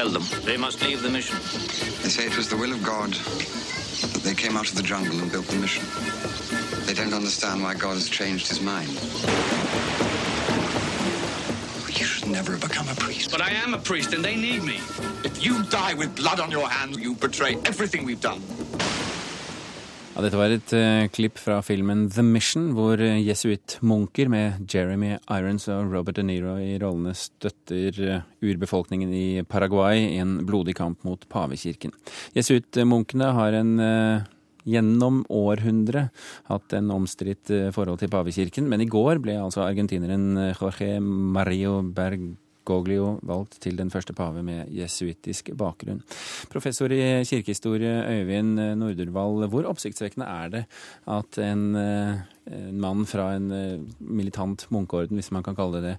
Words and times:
Tell 0.00 0.08
them 0.08 0.24
they 0.46 0.56
must 0.56 0.80
leave 0.80 1.02
the 1.02 1.10
mission. 1.10 1.36
They 2.02 2.08
say 2.08 2.24
it 2.24 2.34
was 2.34 2.48
the 2.48 2.56
will 2.56 2.72
of 2.72 2.82
God 2.82 3.12
that 3.12 4.22
they 4.24 4.32
came 4.32 4.56
out 4.56 4.66
of 4.66 4.74
the 4.74 4.82
jungle 4.82 5.20
and 5.20 5.30
built 5.30 5.44
the 5.44 5.56
mission. 5.56 5.84
They 6.86 6.94
don't 6.94 7.12
understand 7.12 7.62
why 7.62 7.74
God 7.74 7.96
has 7.96 8.08
changed 8.08 8.48
his 8.48 8.62
mind. 8.62 8.88
You 11.98 12.06
should 12.06 12.30
never 12.30 12.52
have 12.52 12.62
become 12.62 12.88
a 12.88 12.94
priest. 12.94 13.30
But 13.30 13.42
I 13.42 13.50
am 13.50 13.74
a 13.74 13.78
priest 13.78 14.14
and 14.14 14.24
they 14.24 14.36
need 14.36 14.62
me. 14.62 14.80
If 15.22 15.44
you 15.44 15.62
die 15.64 15.92
with 15.92 16.16
blood 16.16 16.40
on 16.40 16.50
your 16.50 16.66
hands, 16.66 16.96
you 16.98 17.14
betray 17.14 17.58
everything 17.66 18.06
we've 18.06 18.22
done. 18.22 18.40
Ja, 20.10 20.24
dette 20.24 20.38
var 20.40 20.50
et 20.50 20.72
uh, 20.74 21.06
klipp 21.14 21.38
fra 21.38 21.60
filmen 21.62 22.08
The 22.10 22.24
Mission, 22.26 22.72
hvor 22.74 22.98
uh, 22.98 23.20
jesuittmunker 23.22 24.26
med 24.32 24.66
Jeremy 24.66 25.12
Irons 25.30 25.68
og 25.70 25.92
Robert 25.94 26.18
De 26.18 26.24
Niro 26.26 26.56
i 26.58 26.74
rollene 26.82 27.14
støtter 27.14 28.00
uh, 28.02 28.24
urbefolkningen 28.42 29.12
i 29.14 29.44
Paraguay 29.46 30.02
i 30.08 30.18
en 30.18 30.40
blodig 30.48 30.74
kamp 30.80 31.06
mot 31.06 31.22
pavekirken. 31.30 31.94
Jesuittmunkene 32.34 33.30
har 33.38 33.60
en 33.60 33.72
gjennom 34.66 35.22
århundre 35.30 36.08
hatt 36.50 36.74
en 36.76 36.90
omstridt 36.92 37.54
forhold 37.72 38.02
til 38.02 38.10
pavekirken, 38.10 38.66
men 38.68 38.82
i 38.82 38.90
går 38.90 39.22
ble 39.22 39.38
altså 39.38 39.62
argentineren 39.64 40.34
Jorge 40.58 40.98
Mario 41.00 41.78
Berg 41.86 42.32
Goglio 42.64 43.18
valgt 43.26 43.58
til 43.64 43.76
den 43.78 43.92
første 43.92 44.14
pave 44.16 44.42
med 44.46 44.70
jesuittisk 44.74 45.52
bakgrunn. 45.58 46.02
Professor 46.52 46.92
i 46.92 47.22
kirkehistorie 47.28 47.92
Øyvind 48.08 48.56
Nordervall, 48.80 49.46
hvor 49.52 49.68
oppsiktsvekkende 49.70 50.28
er 50.28 50.54
det 50.54 50.64
at 51.10 51.40
en, 51.44 51.74
en 51.76 52.80
mann 52.80 53.06
fra 53.08 53.32
en 53.36 53.50
militant 53.98 54.66
munkeorden, 54.70 55.18
hvis 55.18 55.32
man 55.34 55.44
kan 55.46 55.58
kalle 55.58 55.80
det 55.80 55.90
det, 55.90 55.96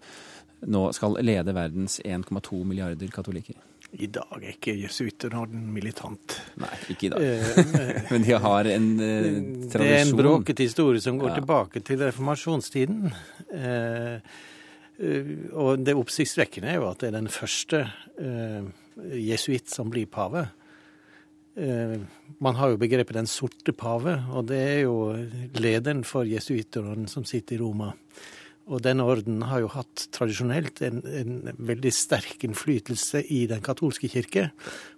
nå 0.71 0.85
skal 0.93 1.17
lede 1.25 1.53
verdens 1.57 1.99
1,2 2.05 2.63
milliarder 2.69 3.11
katolikker? 3.13 3.57
I 3.91 4.07
dag 4.07 4.37
er 4.37 4.53
ikke 4.53 4.75
jesuitterorden 4.79 5.65
militant. 5.73 6.37
Nei, 6.61 6.71
ikke 6.93 7.09
i 7.09 7.11
dag. 7.11 7.25
Men 8.13 8.23
de 8.23 8.37
har 8.45 8.69
en 8.71 8.85
eh, 9.03 9.25
tradisjon. 9.67 9.81
Det 9.81 9.89
er 9.97 10.05
en 10.05 10.13
bråkete 10.15 10.67
historie 10.69 11.03
som 11.03 11.19
går 11.19 11.33
ja. 11.33 11.39
tilbake 11.41 11.81
til 11.83 11.99
reformasjonstiden. 12.05 13.11
Eh, 13.51 14.37
og 15.01 15.81
det 15.81 15.95
oppsiktsvekkende 15.97 16.73
er 16.73 16.81
jo 16.81 16.89
at 16.91 17.01
det 17.01 17.09
er 17.09 17.17
den 17.17 17.31
første 17.31 17.85
uh, 18.21 18.65
jesuitt 19.17 19.71
som 19.71 19.89
blir 19.93 20.09
pave. 20.11 20.45
Uh, 21.57 21.97
man 22.43 22.59
har 22.59 22.71
jo 22.71 22.81
begrepet 22.81 23.17
Den 23.17 23.29
sorte 23.29 23.73
pave, 23.73 24.19
og 24.29 24.47
det 24.51 24.59
er 24.61 24.83
jo 24.83 25.11
lederen 25.57 26.05
for 26.07 26.29
jesuittorden 26.29 27.09
som 27.09 27.25
sitter 27.25 27.57
i 27.57 27.61
Roma. 27.63 27.91
Og 28.71 28.83
denne 28.85 29.03
orden 29.09 29.41
har 29.49 29.63
jo 29.63 29.71
hatt 29.73 30.05
tradisjonelt 30.13 30.83
en, 30.85 31.01
en, 31.01 31.31
veldig 31.57 31.91
sterk 31.91 32.45
innflytelse 32.45 33.23
i 33.33 33.47
den 33.49 33.63
katolske 33.65 34.07
kirke, 34.11 34.51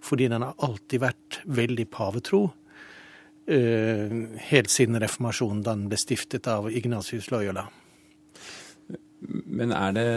fordi 0.04 0.28
den 0.30 0.44
har 0.44 0.52
alltid 0.62 1.02
vært 1.02 1.40
veldig 1.48 1.88
pavetro. 1.90 2.42
Helt 3.48 4.70
siden 4.72 5.00
reformasjonen, 5.00 5.64
da 5.64 5.74
den 5.74 5.88
ble 5.90 5.98
stiftet 5.98 6.46
av 6.52 6.68
Ignatius 6.70 7.32
Loyola. 7.32 7.66
Men 9.54 9.72
er 9.76 9.96
det 9.96 10.08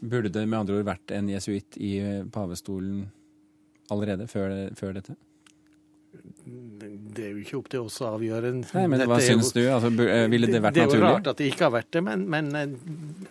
Burde 0.00 0.32
det 0.32 0.44
med 0.46 0.62
andre 0.62 0.80
ord 0.80 0.88
vært 0.88 1.14
en 1.16 1.30
jesuitt 1.30 1.78
i 1.80 1.94
pavestolen 2.32 3.06
allerede 3.92 4.28
før, 4.28 4.52
før, 4.76 4.98
dette? 4.98 5.16
Det 6.48 7.24
er 7.24 7.32
jo 7.34 7.42
ikke 7.42 7.56
opp 7.58 7.68
til 7.72 7.86
oss 7.86 7.98
å 8.04 8.10
avgjøre. 8.14 8.52
Nei, 8.60 8.84
men 8.90 9.04
Hva 9.08 9.18
syns 9.24 9.50
du? 9.56 9.62
Altså, 9.68 9.90
ville 9.92 10.48
det 10.48 10.60
vært 10.64 10.78
naturlig? 10.80 10.92
Det 10.92 10.96
er 10.96 11.02
jo 11.02 11.04
rart 11.04 11.30
at 11.32 11.40
det 11.40 11.48
ikke 11.52 11.66
har 11.66 11.74
vært 11.74 11.90
det, 11.96 12.02
men, 12.04 12.24
men 12.32 12.50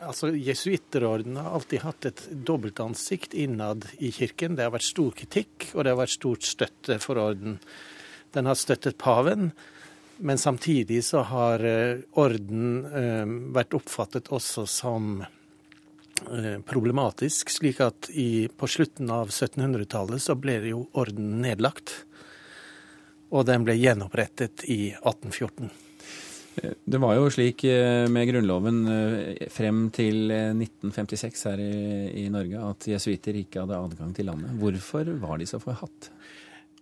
altså, 0.06 0.30
jesuitterordenen 0.34 1.40
har 1.42 1.58
alltid 1.58 1.86
hatt 1.86 2.09
et 2.09 2.26
dobbeltansikt 2.50 3.38
innad 3.38 3.88
i 3.98 4.12
kirken. 4.16 4.58
Det 4.58 4.68
har 4.68 4.76
vært 4.76 4.90
stor 4.90 5.16
kritikk, 5.18 5.72
og 5.74 5.86
det 5.86 5.94
har 5.94 6.02
vært 6.02 6.16
stort 6.18 6.46
støtte 6.48 7.00
for 7.04 7.22
orden. 7.22 7.58
Den 8.38 8.50
har 8.50 8.59
støttet 8.59 9.00
paven. 9.02 9.52
Men 10.18 10.38
samtidig 10.38 11.04
så 11.06 11.22
har 11.30 11.62
orden 12.18 13.52
vært 13.53 13.75
oppfattet 13.78 14.31
også 14.34 14.66
som 14.69 15.19
problematisk, 16.66 17.52
slik 17.53 17.81
at 17.86 18.09
i, 18.09 18.47
på 18.50 18.69
slutten 18.69 19.12
av 19.14 19.30
1700-tallet 19.30 20.24
så 20.24 20.36
ble 20.40 20.58
jo 20.72 20.88
orden 20.97 21.38
nedlagt. 21.44 21.94
Og 23.30 23.46
den 23.46 23.68
ble 23.68 23.75
gjenopprettet 23.78 24.64
i 24.72 24.96
1814. 24.96 25.69
Det 26.58 26.97
var 26.97 27.14
jo 27.14 27.28
slik 27.30 27.62
med 28.09 28.30
Grunnloven 28.31 28.80
frem 29.53 29.84
til 29.94 30.31
1956 30.31 31.44
her 31.52 31.62
i, 31.62 31.74
i 32.24 32.28
Norge 32.34 32.64
at 32.72 32.88
jesuitter 32.90 33.38
ikke 33.38 33.62
hadde 33.62 33.78
adgang 33.78 34.16
til 34.18 34.31
landet. 34.31 34.56
Hvorfor 34.58 35.12
var 35.22 35.38
de 35.38 35.46
så 35.50 35.62
forhatt? 35.62 36.09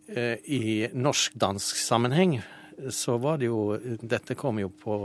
I 0.07 0.87
norsk-dansk 0.93 1.81
sammenheng 1.81 2.37
så 2.89 3.17
var 3.21 3.39
det 3.39 3.47
jo 3.49 3.77
Dette 4.01 4.35
kom 4.35 4.59
jo 4.59 4.69
på 4.69 4.97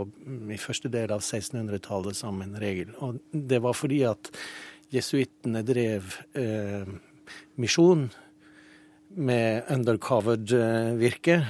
i 0.50 0.58
første 0.60 0.90
del 0.92 1.12
av 1.14 1.22
1600-tallet 1.22 2.16
som 2.18 2.40
en 2.42 2.56
regel. 2.60 2.92
Og 3.04 3.20
det 3.30 3.60
var 3.62 3.76
fordi 3.78 4.02
at 4.08 4.32
jesuittene 4.90 5.62
drev 5.66 6.16
eh, 6.34 6.88
misjon 7.62 8.08
med 9.20 9.70
undercovered 9.70 10.54
virke. 10.98 11.40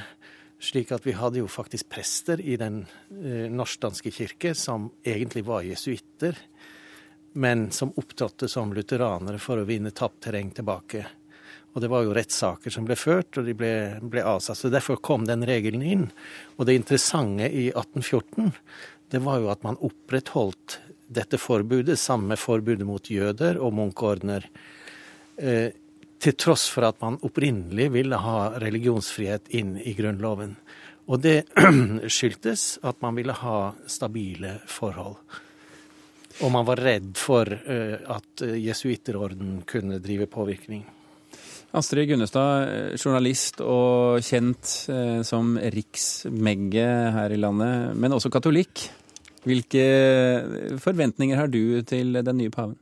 Slik 0.61 0.93
at 0.93 1.07
vi 1.07 1.17
hadde 1.17 1.41
jo 1.41 1.49
faktisk 1.49 1.89
prester 1.89 2.41
i 2.41 2.59
den 2.61 2.83
eh, 2.85 3.49
norsk-danske 3.49 4.13
kirke 4.13 4.53
som 4.55 4.91
egentlig 5.01 5.47
var 5.49 5.65
jesuitter, 5.65 6.37
men 7.41 7.71
som 7.73 7.95
opptrådte 7.97 8.49
som 8.49 8.75
lutheranere 8.77 9.41
for 9.41 9.63
å 9.63 9.69
vinne 9.69 9.95
tapt 9.97 10.21
terreng 10.27 10.53
tilbake. 10.53 11.07
Og 11.71 11.83
det 11.83 11.91
var 11.91 12.03
jo 12.03 12.15
rettssaker 12.17 12.73
som 12.75 12.87
ble 12.87 12.97
ført, 12.99 13.37
og 13.39 13.47
de 13.47 13.55
ble, 13.55 13.73
ble 14.03 14.25
avsatt. 14.27 14.59
Så 14.59 14.73
derfor 14.73 14.99
kom 15.03 15.27
den 15.29 15.45
regelen 15.47 15.85
inn. 15.87 16.07
Og 16.59 16.67
det 16.67 16.75
interessante 16.81 17.47
i 17.47 17.69
1814, 17.71 18.51
det 19.15 19.21
var 19.23 19.39
jo 19.43 19.53
at 19.53 19.63
man 19.67 19.79
opprettholdt 19.79 20.81
dette 21.11 21.39
forbudet, 21.43 21.99
samme 21.99 22.39
forbudet 22.39 22.87
mot 22.87 23.11
jøder 23.11 23.59
og 23.63 23.75
munkeordener, 23.79 24.47
eh, 25.39 25.71
til 26.21 26.37
tross 26.37 26.67
for 26.69 26.85
at 26.91 26.99
man 27.01 27.17
opprinnelig 27.25 27.89
ville 27.95 28.19
ha 28.21 28.51
religionsfrihet 28.61 29.49
inn 29.57 29.77
i 29.81 29.95
Grunnloven. 29.97 30.53
Og 31.11 31.23
det 31.23 31.39
skyldtes 32.19 32.81
at 32.87 33.01
man 33.03 33.17
ville 33.19 33.35
ha 33.35 33.73
stabile 33.91 34.59
forhold. 34.71 35.17
Og 36.41 36.53
man 36.53 36.67
var 36.67 36.83
redd 36.83 37.15
for 37.19 37.47
eh, 37.47 37.99
at 38.11 38.43
jesuitterorden 38.43 39.63
kunne 39.71 40.03
drive 40.03 40.29
påvirkning. 40.31 40.85
Astrid 41.77 42.09
Gunnestad, 42.11 42.97
journalist 42.99 43.61
og 43.63 44.19
kjent 44.27 44.73
eh, 44.91 45.21
som 45.27 45.55
riksmegge 45.55 46.87
her 47.15 47.31
i 47.31 47.39
landet, 47.39 47.93
men 47.95 48.17
også 48.17 48.33
katolikk. 48.33 48.89
Hvilke 49.47 49.85
forventninger 50.83 51.39
har 51.39 51.49
du 51.49 51.81
til 51.87 52.19
den 52.19 52.41
nye 52.43 52.53
paven? 52.53 52.75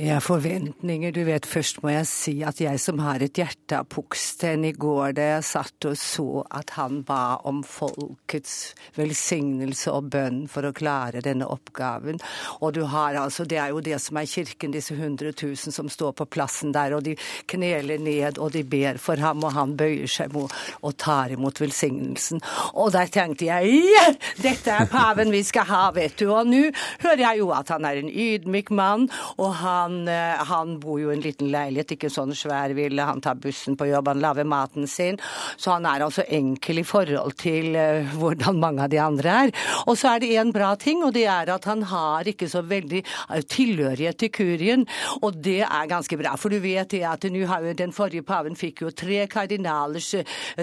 Ja, 0.00 0.16
forventninger. 0.20 1.12
Du 1.12 1.26
vet, 1.26 1.44
først 1.44 1.82
må 1.84 1.90
jeg 1.92 2.06
si 2.08 2.32
at 2.48 2.56
jeg 2.62 2.80
som 2.80 3.02
har 3.04 3.20
et 3.20 3.36
hjerte 3.36 3.82
av 3.82 3.88
puksten 3.92 4.62
i 4.64 4.70
går 4.72 5.12
da 5.18 5.26
jeg 5.26 5.42
satt 5.44 5.86
og 5.90 5.98
så 6.00 6.24
at 6.56 6.72
han 6.78 7.02
ba 7.04 7.36
om 7.44 7.58
folkets 7.60 8.54
velsignelse 8.96 9.92
og 9.92 10.08
bønn 10.14 10.38
for 10.48 10.64
å 10.64 10.70
klare 10.72 11.20
denne 11.20 11.44
oppgaven. 11.52 12.16
Og 12.64 12.78
du 12.78 12.86
har 12.88 13.18
altså, 13.20 13.44
det 13.44 13.58
er 13.60 13.74
jo 13.74 13.82
det 13.84 13.98
som 14.00 14.16
er 14.16 14.30
kirken, 14.30 14.72
disse 14.72 14.96
hundre 14.96 15.34
tusen 15.36 15.76
som 15.76 15.92
står 15.92 16.16
på 16.22 16.28
plassen 16.32 16.72
der, 16.72 16.96
og 16.96 17.04
de 17.04 17.18
kneler 17.52 18.00
ned 18.00 18.40
og 18.40 18.56
de 18.56 18.64
ber 18.64 18.96
for 18.96 19.20
ham, 19.20 19.44
og 19.44 19.52
han 19.58 19.76
bøyer 19.76 20.08
seg 20.08 20.32
mot 20.32 20.56
og 20.80 20.96
tar 20.96 21.36
imot 21.36 21.60
velsignelsen. 21.60 22.40
Og 22.72 22.94
der 22.96 23.12
tenkte 23.12 23.50
jeg 23.50 23.84
ja, 23.90 24.06
dette 24.40 24.80
er 24.80 24.88
paven 24.88 25.36
vi 25.36 25.44
skal 25.44 25.68
ha, 25.68 25.84
vet 25.92 26.16
du. 26.16 26.30
Og 26.32 26.48
nå 26.48 26.64
hører 27.04 27.26
jeg 27.26 27.44
jo 27.44 27.52
at 27.52 27.76
han 27.76 27.84
er 27.84 28.00
en 28.00 28.08
ydmyk 28.08 28.72
mann, 28.72 29.10
og 29.36 29.58
han 29.60 29.89
han, 29.90 30.08
eh, 30.08 30.44
han, 30.46 30.78
bor 30.80 31.00
jo 31.00 31.10
i 31.10 31.16
en 31.16 31.24
liten 31.24 31.50
leilighet, 31.50 31.96
ikke 31.96 32.10
sånn 32.12 32.34
svær 32.36 32.74
ville. 32.76 33.06
Han 33.06 33.22
tar 33.24 33.38
bussen 33.40 33.76
på 33.78 33.88
jobb, 33.90 34.08
han 34.12 34.22
lager 34.22 34.46
maten 34.48 34.86
sin. 34.88 35.18
Så 35.56 35.74
han 35.74 35.86
er 35.88 36.04
altså 36.04 36.24
enkel 36.28 36.80
i 36.80 36.86
forhold 36.86 37.34
til 37.40 37.74
uh, 37.74 38.06
hvordan 38.16 38.60
mange 38.60 38.84
av 38.84 38.92
de 38.92 39.00
andre 39.02 39.34
er. 39.46 39.52
Og 39.86 39.98
så 39.98 40.14
er 40.14 40.22
det 40.22 40.30
en 40.38 40.52
bra 40.54 40.72
ting, 40.80 41.02
og 41.04 41.14
det 41.16 41.26
er 41.30 41.50
at 41.52 41.66
han 41.68 41.82
har 41.90 42.28
ikke 42.30 42.48
så 42.50 42.62
veldig 42.66 43.02
uh, 43.02 43.40
tilhørighet 43.42 44.20
til 44.22 44.32
kurien. 44.34 44.86
Og 45.20 45.40
det 45.42 45.60
er 45.66 45.90
ganske 45.90 46.18
bra. 46.20 46.36
For 46.40 46.52
du 46.52 46.60
vet 46.62 46.94
det 46.94 47.02
at 47.08 47.26
den 47.26 47.94
forrige 47.94 48.26
paven 48.26 48.58
fikk 48.58 48.84
jo 48.84 48.94
tre 48.94 49.24
kardinalers 49.30 50.12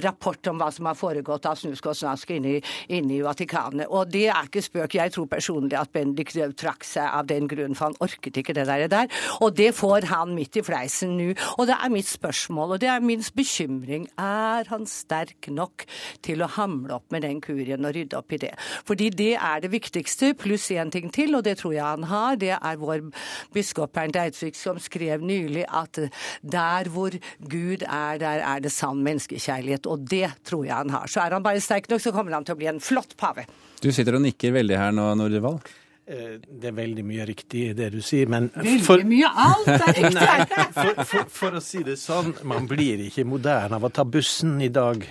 rapport 0.03 0.51
om 0.51 0.61
hva 0.61 0.71
som 0.73 0.87
har 0.89 0.97
foregått 0.97 1.49
av 1.49 1.59
snusk 1.59 1.91
og 1.91 1.97
snask 1.97 2.31
inne, 2.37 2.59
inne 2.87 3.17
i 3.19 3.21
Vatikanet. 3.25 3.89
Og 3.91 4.09
det 4.11 4.27
er 4.31 4.47
ikke 4.47 4.63
spøk. 4.65 4.97
Jeg 4.97 5.13
tror 5.15 5.29
personlig 5.31 5.77
at 5.79 5.91
Bendik 5.93 6.33
trakk 6.57 6.85
seg 6.87 7.07
av 7.07 7.27
den 7.29 7.47
grunn, 7.49 7.75
for 7.77 7.89
han 7.89 7.99
orket 8.03 8.39
ikke 8.39 8.55
det 8.55 8.67
der. 8.67 9.07
Og 9.43 9.55
det 9.57 9.73
får 9.77 10.07
han 10.11 10.33
midt 10.37 10.59
i 10.59 10.63
fleisen 10.65 11.15
nå. 11.17 11.31
Og 11.57 11.67
det 11.69 11.77
er 11.77 11.93
mitt 11.93 12.09
spørsmål, 12.09 12.75
og 12.75 12.81
det 12.83 12.89
er 12.91 13.03
min 13.03 13.23
bekymring. 13.35 14.07
Er 14.17 14.67
han 14.71 14.85
sterk 14.89 15.49
nok 15.53 15.85
til 16.25 16.43
å 16.43 16.49
hamle 16.57 16.97
opp 16.97 17.11
med 17.13 17.25
den 17.25 17.41
kurien 17.43 17.85
og 17.87 17.95
rydde 17.97 18.19
opp 18.19 18.35
i 18.35 18.41
det? 18.41 18.53
Fordi 18.87 19.09
det 19.13 19.33
er 19.35 19.63
det 19.63 19.71
viktigste, 19.73 20.33
pluss 20.39 20.69
én 20.71 20.91
ting 20.93 21.09
til, 21.13 21.35
og 21.37 21.45
det 21.47 21.57
tror 21.61 21.75
jeg 21.75 21.85
han 21.85 22.07
har. 22.11 22.37
Det 22.39 22.53
er 22.57 22.81
vår 22.81 23.07
biskop 23.55 23.93
Bernt 23.95 24.19
Eidsvik 24.19 24.57
som 24.57 24.79
skrev 24.81 25.23
nylig 25.25 25.65
at 25.67 26.01
der 26.41 26.91
hvor 26.93 27.15
Gud 27.39 27.83
er, 27.87 28.19
der 28.21 28.43
er 28.43 28.63
det 28.63 28.73
sann 28.73 29.03
menneskekjærlighet. 29.05 29.89
Og 29.89 30.07
det 30.09 30.31
tror 30.47 30.65
jeg 30.67 30.75
han 30.75 30.93
har. 30.93 31.09
Så 31.11 31.23
er 31.23 31.37
han 31.37 31.45
bare 31.45 31.63
sterk 31.63 31.89
nok, 31.91 32.03
så 32.03 32.13
kommer 32.15 32.37
han 32.37 32.47
til 32.47 32.57
å 32.57 32.61
bli 32.61 32.71
en 32.71 32.83
flott 32.83 33.17
pave. 33.19 33.47
Du 33.81 33.91
sitter 33.93 34.17
og 34.17 34.23
nikker 34.25 34.55
veldig 34.55 34.79
her 34.79 34.95
nå, 34.95 35.11
Nordevall. 35.19 35.61
Eh, 36.07 36.37
Det 36.47 36.69
er 36.69 36.75
veldig 36.77 37.03
mye 37.03 37.25
riktig 37.27 37.63
i 37.69 37.73
det 37.75 37.89
du 37.91 38.01
sier, 38.01 38.29
men 38.31 38.49
Veldig 38.55 38.83
for, 38.85 39.01
mye 39.03 39.27
alt 39.27 39.67
er 39.67 39.93
riktig. 39.97 40.67
for, 40.73 41.03
for, 41.09 41.25
for 41.39 41.57
å 41.59 41.61
si 41.63 41.81
det 41.83 41.97
sånn, 41.99 42.33
man 42.47 42.67
blir 42.69 43.01
ikke 43.09 43.25
moderne 43.27 43.75
av 43.75 43.83
å 43.83 43.91
ta 43.91 44.05
bussen 44.07 44.55
i 44.63 44.69
dag. 44.71 45.03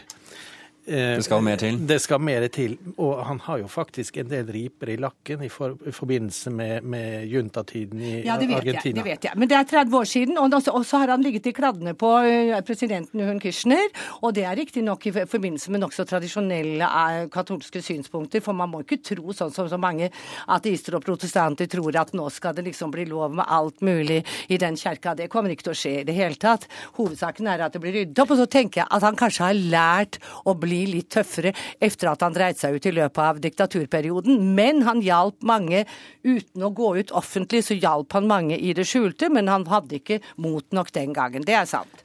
Eh, 0.87 1.17
Det 1.17 1.25
skal 1.25 1.43
mer 1.43 1.57
til. 1.59 1.79
Det 1.87 1.99
skal 2.01 2.21
mer 2.23 2.47
til. 2.49 2.77
Og 3.03 3.25
han 3.27 3.41
har 3.43 3.59
jo 3.59 3.67
faktisk 3.67 4.17
en 4.23 4.29
del 4.31 4.47
riper 4.47 4.93
i 4.93 4.97
lakken 5.03 5.43
i, 5.43 5.49
for, 5.51 5.75
i 5.87 5.91
forbindelse 5.91 6.51
med, 6.55 6.85
med 6.87 7.27
juntatiden 7.27 8.01
i 8.01 8.13
Ja, 8.27 8.37
det 8.39 8.49
vet, 8.49 8.65
jeg, 8.65 8.95
det 8.95 9.05
vet 9.05 9.25
jeg. 9.27 9.33
Men 9.35 9.51
det 9.51 9.57
er 9.59 9.65
30 9.65 9.97
år 9.99 10.07
siden, 10.07 10.39
og 10.39 10.55
også, 10.55 10.71
og 10.71 10.87
så 10.87 11.01
har 11.03 11.11
han 11.17 11.25
ligget 11.27 11.49
i 11.51 11.55
kladdene 11.57 11.95
på 11.99 12.13
eh, 12.23 12.55
presidenten 12.67 13.25
Hun 13.27 13.41
Kirchner. 13.43 13.91
Og 14.23 14.35
det 14.35 14.45
er 14.47 14.55
riktignok 14.57 15.09
i 15.11 15.15
forbindelse 15.27 15.75
med 15.75 15.83
nokså 15.83 16.07
tradisjonelle 16.07 16.87
eh, 16.87 17.27
katolske 17.35 17.83
synspunkter, 17.83 18.45
for 18.45 18.55
man 18.55 18.71
må 18.71 18.85
ikke 18.85 19.01
tro 19.11 19.35
sånn 19.35 19.51
som 19.55 19.67
så 19.69 19.81
mange 19.81 20.13
ateister 20.47 20.95
og 21.01 21.05
protestanter 21.05 21.67
tror 21.67 21.99
at 21.99 22.15
nå 22.15 22.29
skal 22.31 22.55
det 22.55 22.67
liksom 22.69 22.95
bli 22.95 23.09
lov 23.11 23.35
med 23.35 23.47
alt 23.49 23.83
mulig 23.83 24.23
i 24.49 24.61
den 24.63 24.79
kjerka. 24.79 25.17
Det 25.19 25.27
kommer 25.33 25.51
ikke 25.51 25.67
til 25.67 25.75
å 25.75 25.81
skje 25.83 25.95
i 26.05 26.07
det 26.07 26.15
hele 26.15 26.39
tatt. 26.39 26.69
Hovedsaken 27.01 27.51
er 27.51 27.67
at 27.67 27.75
det 27.75 27.83
blir 27.83 27.99
ryddet 28.01 28.23
opp. 28.23 28.31
Og 28.37 28.39
så 28.45 28.47
tenker 28.47 28.85
jeg 28.85 28.91
at 28.95 29.03
han 29.03 29.19
kanskje 29.19 29.49
har 29.49 29.59
lært 29.59 30.23
å 30.47 30.55
bli 30.55 30.76
litt 30.89 31.09
tøffere 31.15 31.55
etter 31.81 32.11
at 32.13 32.25
han 32.27 32.37
dreit 32.37 32.61
seg 32.61 32.77
ut 32.77 32.89
i 32.89 32.95
løpet 32.99 33.23
av 33.23 33.41
diktaturperioden. 33.43 34.53
Men 34.59 34.85
han 34.87 35.01
hjalp 35.05 35.41
mange 35.47 35.85
uten 36.27 36.67
å 36.67 36.73
gå 36.77 36.97
ut 37.01 37.15
offentlig, 37.17 37.65
så 37.65 37.79
hjalp 37.79 38.13
han 38.19 38.29
mange 38.29 38.59
i 38.59 38.75
det 38.77 38.85
skjulte. 38.89 39.31
Men 39.33 39.49
han 39.53 39.69
hadde 39.71 40.01
ikke 40.01 40.21
mot 40.43 40.67
nok 40.77 40.93
den 40.97 41.17
gangen. 41.17 41.47
Det 41.47 41.57
er 41.57 41.71
sant. 41.71 42.03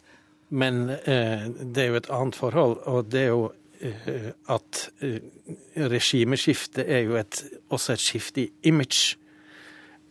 Men 0.51 0.89
eh, 0.89 1.47
det 1.47 1.83
er 1.83 1.91
jo 1.94 2.00
et 2.01 2.12
annet 2.12 2.35
forhold, 2.35 2.81
og 2.91 3.07
det 3.12 3.21
er 3.23 3.29
jo 3.31 3.44
eh, 3.79 4.31
at 4.51 4.81
eh, 5.00 5.21
regimeskiftet 5.79 6.83
er 6.83 7.06
jo 7.07 7.15
et, 7.19 7.39
også 7.71 7.95
et 7.95 8.03
skifte 8.03 8.44
i 8.44 8.50
image. 8.67 9.15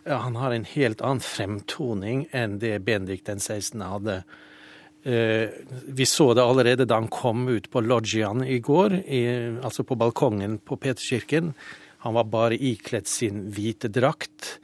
Han 0.08 0.38
har 0.40 0.56
en 0.56 0.64
helt 0.64 1.02
annen 1.04 1.20
fremtoning 1.20 2.24
enn 2.32 2.56
det 2.62 2.78
Bendik 2.86 3.26
den 3.28 3.40
16. 3.40 3.84
hadde. 3.84 4.22
Eh, 5.02 5.48
vi 5.86 6.06
så 6.06 6.34
det 6.34 6.44
allerede 6.44 6.84
da 6.84 6.98
han 7.00 7.08
kom 7.08 7.48
ut 7.48 7.70
på 7.72 7.80
loggiaen 7.80 8.44
i 8.44 8.58
går, 8.60 8.98
i, 9.08 9.22
altså 9.64 9.84
på 9.88 9.96
balkongen 9.96 10.58
på 10.60 10.76
Peterskirken. 10.76 11.54
Han 12.04 12.16
var 12.16 12.28
bare 12.32 12.58
ikledd 12.58 13.08
sin 13.08 13.46
hvite 13.54 13.88
drakt. 13.92 14.58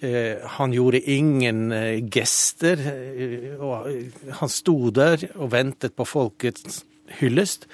Eh, 0.00 0.36
han 0.58 0.76
gjorde 0.76 1.00
ingen 1.00 1.72
eh, 1.72 2.04
gester. 2.12 2.80
og 3.60 3.88
han 4.40 4.52
sto 4.52 4.90
der 4.90 5.24
og 5.36 5.52
ventet 5.52 5.96
på 5.96 6.08
folkets 6.08 6.84
hyllest, 7.20 7.66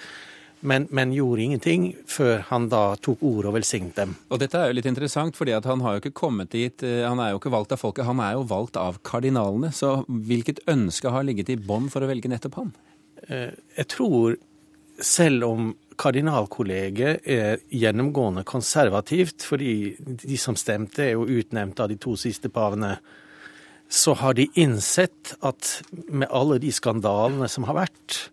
men, 0.66 0.88
men 0.90 1.14
gjorde 1.14 1.44
ingenting 1.44 1.86
før 2.10 2.42
han 2.48 2.68
da 2.72 2.96
tok 3.02 3.22
ordet 3.26 3.50
og 3.50 3.56
velsignet 3.56 3.96
dem. 4.00 4.16
Og 4.34 4.40
dette 4.42 4.58
er 4.58 4.70
jo 4.70 4.76
litt 4.78 4.88
interessant, 4.90 5.38
fordi 5.38 5.54
han 5.54 5.84
har 5.84 5.96
jo 5.96 6.02
ikke 6.02 6.16
kommet 6.18 6.52
dit 6.54 6.84
eh, 6.86 7.04
Han 7.06 7.22
er 7.22 7.32
jo 7.32 7.40
ikke 7.40 7.54
valgt 7.54 7.74
av 7.76 7.80
folket, 7.82 8.06
han 8.08 8.22
er 8.24 8.34
jo 8.36 8.44
valgt 8.50 8.78
av 8.80 8.98
kardinalene. 9.06 9.72
Så 9.74 10.00
hvilket 10.06 10.64
ønske 10.70 11.12
har 11.14 11.26
ligget 11.26 11.54
i 11.54 11.58
bånn 11.60 11.88
for 11.92 12.02
å 12.02 12.10
velge 12.10 12.30
nettopp 12.32 12.60
han? 12.60 12.74
Eh, 13.28 13.52
Jeg 13.78 13.90
tror, 13.94 14.38
selv 14.98 15.46
om 15.48 15.74
kardinalkollegiet 15.96 17.24
er 17.24 17.62
gjennomgående 17.72 18.44
konservativt, 18.48 19.46
fordi 19.48 19.94
de 19.96 20.36
som 20.40 20.58
stemte 20.58 21.06
er 21.06 21.14
jo 21.14 21.28
utnevnt 21.38 21.80
av 21.80 21.88
de 21.92 21.96
to 22.00 22.16
siste 22.20 22.50
pavene, 22.52 22.96
så 23.88 24.16
har 24.19 24.34
de 24.34 24.48
innsett 24.58 25.36
at 25.46 25.76
med 26.10 26.28
alle 26.34 26.58
de 26.58 26.72
skandalene 26.74 27.48
som 27.48 27.69
har 27.69 27.78
vært, 27.86 28.26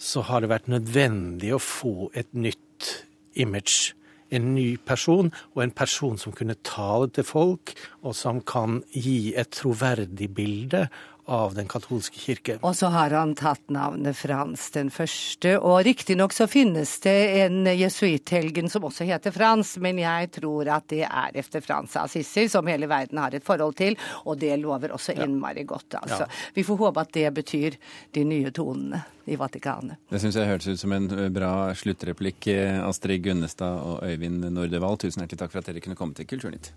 så 0.00 0.24
har 0.24 0.40
det 0.40 0.50
vært 0.50 0.70
nødvendig 0.72 1.52
å 1.54 1.62
få 1.62 2.10
et 2.16 2.30
nytt 2.32 2.90
image. 3.38 3.92
En 4.32 4.54
ny 4.54 4.78
person, 4.86 5.28
og 5.54 5.62
en 5.62 5.74
person 5.74 6.16
som 6.18 6.32
kunne 6.32 6.56
tale 6.64 7.10
til 7.12 7.26
folk, 7.26 7.74
og 8.06 8.14
som 8.16 8.40
kan 8.46 8.80
gi 8.94 9.34
et 9.36 9.50
troverdig 9.52 10.30
bilde 10.34 10.86
av 11.24 11.54
den 11.54 11.68
katolske 11.70 12.18
kirke. 12.18 12.58
Og 12.62 12.76
så 12.76 12.90
har 12.92 13.14
han 13.16 13.34
tatt 13.38 13.62
navnet 13.72 14.16
Frans 14.18 14.70
den 14.74 14.90
første. 14.90 15.56
Og 15.58 15.82
riktignok 15.86 16.34
så 16.36 16.46
finnes 16.50 16.96
det 17.04 17.16
en 17.44 17.64
jesuithelgen 17.66 18.70
som 18.72 18.84
også 18.88 19.06
heter 19.08 19.34
Frans, 19.34 19.76
men 19.82 20.00
jeg 20.02 20.30
tror 20.40 20.70
at 20.76 20.88
det 20.92 21.04
er 21.06 21.38
efter 21.40 21.64
Frans 21.64 21.96
av 21.96 22.08
Assisi, 22.10 22.48
som 22.48 22.66
hele 22.70 22.88
verden 22.90 23.18
har 23.22 23.34
et 23.34 23.46
forhold 23.46 23.76
til, 23.80 23.96
og 24.24 24.38
det 24.40 24.56
lover 24.60 24.94
også 24.96 25.16
innmari 25.16 25.64
godt, 25.64 26.00
altså. 26.02 26.26
Vi 26.54 26.64
får 26.66 26.80
håpe 26.84 27.00
at 27.00 27.12
det 27.14 27.30
betyr 27.34 27.76
de 28.14 28.24
nye 28.24 28.50
tonene 28.54 29.02
i 29.30 29.36
Vatikanet. 29.38 30.00
Det 30.10 30.20
syns 30.22 30.38
jeg 30.38 30.48
hørtes 30.48 30.74
ut 30.74 30.80
som 30.80 30.94
en 30.96 31.10
bra 31.32 31.52
sluttreplikk. 31.76 32.46
eh, 32.50 32.80
Astrid 32.82 33.22
Gunnestad 33.22 33.82
og 33.84 34.02
Øyvind 34.06 34.48
Nordevall, 34.50 34.98
tusen 34.98 35.22
hjertelig 35.22 35.38
takk 35.44 35.52
for 35.52 35.62
at 35.62 35.70
dere 35.70 35.80
kunne 35.84 35.98
komme 35.98 36.14
til 36.14 36.26
Kulturnytt. 36.26 36.72